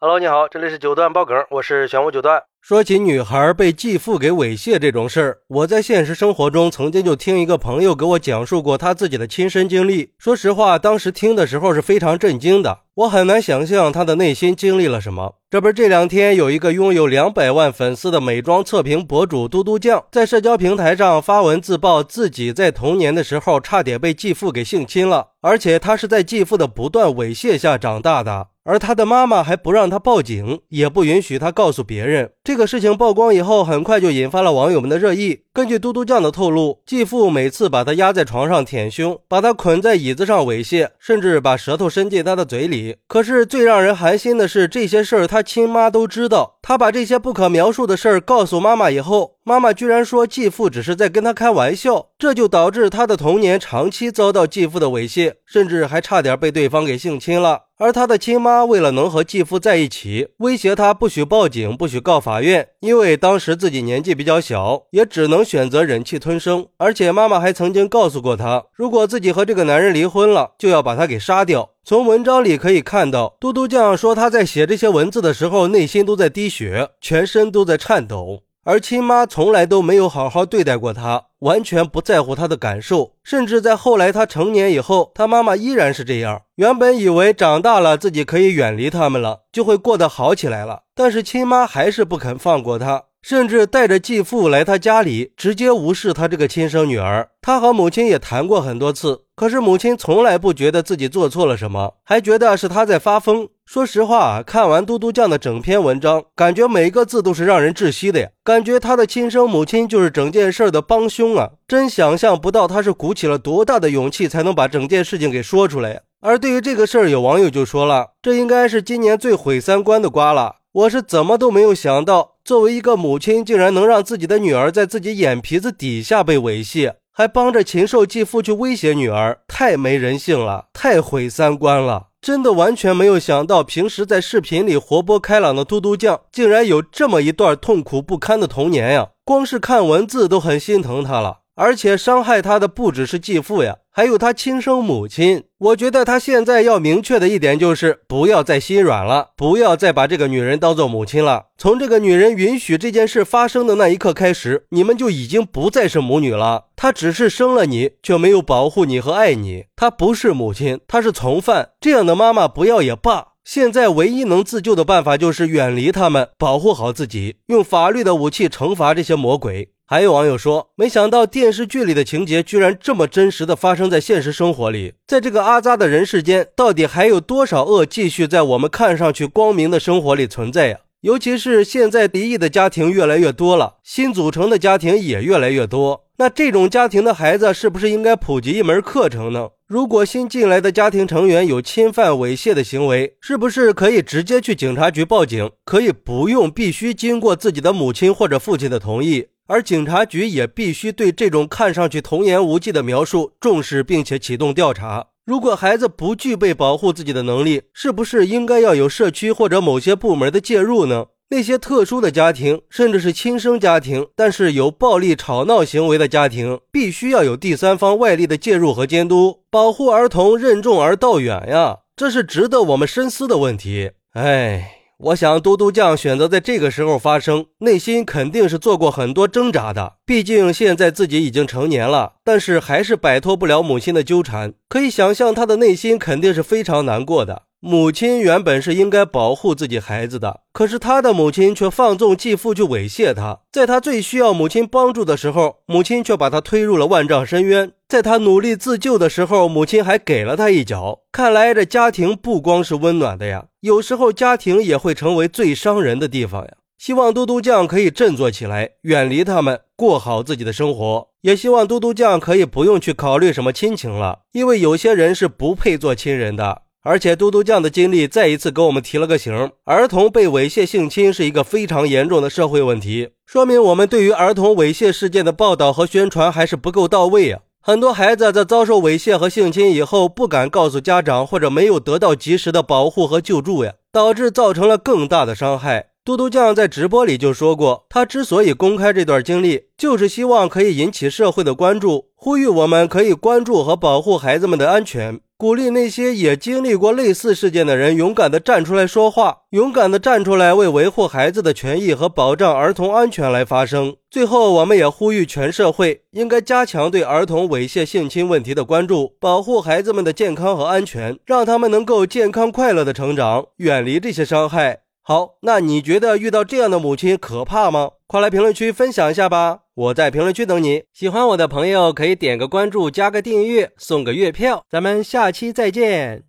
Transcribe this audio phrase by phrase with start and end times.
[0.00, 2.40] Hello，你好，这里是九段爆梗，我是玄武九段。
[2.60, 10.12] 说起女孩被继父给猥亵这种事儿，我在现实生活中曾经就听一个朋友给我讲述过他自己的亲身经历。
[10.16, 15.34] 说实话，当时听的时候是非常震惊的，我很难想象他的内心经历了什么。
[15.50, 28.46] 这不是这两天有一个拥有两百万粉丝的美妆测评博主嘟嘟酱，在社交平台上发文自曝自己在童年的时候差点被继父给性侵了，而且他是在继父的不断猥亵下长大的。
[28.68, 32.32] 而他的妈妈还不让他报警，也不允许他告诉别人。
[32.48, 35.42] 这个事情曝光以后，很快就引发了网友们的热议。
[35.52, 42.96] 根据嘟嘟酱的透露，继父每次把他压在床上舔胸，把他捆在椅子上猥亵，甚至把舌头伸进他的嘴里。
[43.06, 46.54] 可是最让人寒心的是，这些事儿他亲妈都知道。
[46.62, 57.64] 他把这些不可描述的事儿告诉妈妈以后，妈妈居然说继父只是在跟他开玩笑，这就导致他的童年长期遭到继父的猥亵，甚至还差点被对方给性侵了。
[57.78, 66.66] 而他的亲妈为了能和继父在一起，威胁他不许报警，不许告法院，因为当时自己年纪比较小，也只能选择忍气吞声。
[66.76, 71.70] 而且妈妈还曾经告诉过他，如果自己和这个男人离婚了，就要把他给杀掉。
[71.84, 78.42] 从文章里可以看到，嘟嘟酱说他在写这些文字的时候，内心都在滴血，全身都在颤抖。
[78.68, 86.42] 而亲妈从来都没有好好对待过他，完全不在乎他的感受，甚至在后来他成年以后，他妈妈依然是这样。
[86.56, 93.04] 原本以为长大了自己可以远离他们了，就会过得好起来了，但是亲妈还是不肯放过他。
[93.22, 97.28] 甚至带着继父来他家里，直接无视他这个亲生女儿。
[97.42, 103.48] 他和母亲也谈过很多次，可是母亲从来不觉得自己做错了什么，还觉得是他在发疯。
[103.66, 108.28] 说实话，看完嘟嘟酱的整篇文章，感觉每个字都是让人窒息的呀！
[108.42, 111.50] 感觉他的亲生母亲就是整件事的帮凶啊！
[111.66, 116.00] 真想象不到他是鼓起了多大的勇气才能把整件事情给说出来。
[116.20, 132.06] 而对于这个事儿，有网友就说了：“这应该是今年最毁三观的瓜了。”我是怎么都没有想到，作为一个母亲，竟然能让自己的女儿在自己眼皮子底下被猥亵，还帮着禽兽继父去威胁女儿，太没人性了，太毁三观了！
[132.20, 139.08] 真的完全没有想到，平时在视频里活泼开朗的嘟嘟酱，竟然有这么一段痛苦不堪的童年呀！
[139.24, 141.38] 光是看文字都很心疼他了。
[141.58, 145.42] 而且伤害他的不只是继父呀，还有他亲生母亲。
[145.58, 151.46] 我觉得他现在要明确的一点就是，不要再心软了，不要再把这个女人当做母亲了。
[151.58, 156.66] 从这个女人允许这件事发生的那一刻开始，你们就已经不再是母女了。
[156.76, 159.64] 她只是生了你，却没有保护你和爱你。
[159.74, 161.70] 她不是母亲，她是从犯。
[161.80, 163.32] 这样的妈妈不要也罢。
[163.44, 169.70] 现在唯一能自救的办法就是远离他们，保护好自己，用法律的武器惩罚这些魔鬼。
[169.90, 174.92] 还有网友说，没想到电视剧里的情节居然这么真实的发生在现实生活里。
[175.06, 180.80] 在这个阿扎的人世间，到底还有多少恶继续在我们看上去光明的生活里存在呀？
[181.00, 186.04] 尤其是现在离异的家庭越来越多了，新组成的家庭也越来越多。
[186.18, 189.48] 那这种家庭的孩子是不是应该普及一门课程呢？
[189.66, 195.50] 如果新进来的家庭成员有侵犯、猥亵的行为，是不是可以直接去警察局报警？
[195.64, 199.28] 可以不用必须经过自己的母亲或者父亲的同意？
[199.48, 205.06] 而警察局也必须对这种看上去童言无忌的描述重视，并且启动调查。
[205.24, 211.06] 如果孩子不具备保护自己的能力，是不是应该要有社区或者某些部门的介入呢？
[211.30, 221.78] 那些特殊的家庭，甚至是亲生家庭，但是有暴力吵闹行为的家庭，必须要有第三方外力的介入和监督，保护儿童任重而道远呀！
[221.96, 223.90] 这是值得我们深思的问题。
[224.12, 224.77] 哎。
[225.00, 229.94] 我想，嘟嘟酱选择在这个时候发声，内心肯定是做过很多挣扎的。
[230.04, 234.54] 毕竟现在自己已经成年了，但是还是摆脱不了母亲的纠缠。
[234.68, 237.42] 可以想象，他的内心肯定是非常难过的。
[237.60, 243.40] 母亲原本是应该保护自己孩子的，可是他的母亲却放纵继父去猥亵他。
[243.50, 247.72] 在他最需要母亲帮助的时候，母亲却把他推入了万丈深渊。
[247.88, 251.00] 在他努力自救的时候，母亲还给了他一脚。
[251.10, 256.52] 看来这家庭不光是温暖的呀，有时候家庭也会成为最伤人的地方呀。
[256.78, 261.08] 希望嘟嘟酱可以振作起来，远离他们，过好自己的生活。
[261.22, 266.62] 也希望嘟嘟酱可以不用去考虑什么亲情了，因为有些人是不配做亲人的。
[266.84, 277.40] 而且嘟嘟酱的经历再一次给我们提了个醒：儿童被猥亵性侵是一个非常严重的社会问题，说明我们对于儿童猥亵事件的报道和宣传还是不够到位啊！
[277.60, 285.87] 很多孩子在遭受猥亵和性侵以后，不敢告诉家长，或者没有得到及时的保护和救助呀，导致造成了更大的伤害。
[286.08, 295.20] 嘟嘟酱在直播里就说过，他之所以公开这段经历，就是希望可以引起社会的关注，呼吁我们可以关注和保护孩子们的安全。
[295.36, 303.94] 鼓励那些也经历过类似事件的人勇敢地站出来说话，勇敢地站出来为维护孩子的权益和保障儿童安全来发声。
[304.10, 314.80] 最后，我们也呼吁全社会应该加强对儿童猥亵性侵问题的关注，保护孩子们的健康和安全，让他们能够健康快乐的成长，远离这些伤害。
[315.08, 317.92] 好，那你觉得遇到这样的母亲可怕吗？
[318.06, 319.60] 快来评论区分享一下吧！
[319.74, 320.82] 我在评论区等你。
[320.92, 324.66] 喜欢我的朋友可以点个关注，加个订阅，送个月票。
[324.68, 326.27] 咱们下期再见。